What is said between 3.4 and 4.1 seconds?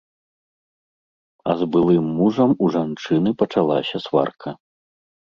пачалася